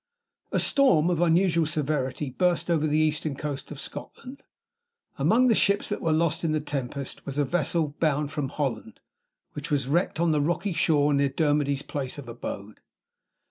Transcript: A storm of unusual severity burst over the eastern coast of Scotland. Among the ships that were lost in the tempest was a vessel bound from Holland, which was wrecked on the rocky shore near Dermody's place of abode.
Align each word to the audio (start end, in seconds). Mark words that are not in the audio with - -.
A 0.51 0.59
storm 0.59 1.11
of 1.11 1.21
unusual 1.21 1.67
severity 1.67 2.31
burst 2.31 2.71
over 2.71 2.87
the 2.87 2.97
eastern 2.97 3.35
coast 3.35 3.69
of 3.69 3.79
Scotland. 3.79 4.41
Among 5.19 5.45
the 5.45 5.53
ships 5.53 5.89
that 5.89 6.01
were 6.01 6.11
lost 6.11 6.43
in 6.43 6.53
the 6.53 6.59
tempest 6.59 7.23
was 7.23 7.37
a 7.37 7.45
vessel 7.45 7.95
bound 7.99 8.31
from 8.31 8.49
Holland, 8.49 8.99
which 9.53 9.69
was 9.69 9.87
wrecked 9.87 10.19
on 10.19 10.31
the 10.31 10.41
rocky 10.41 10.73
shore 10.73 11.13
near 11.13 11.29
Dermody's 11.29 11.83
place 11.83 12.17
of 12.17 12.27
abode. 12.27 12.79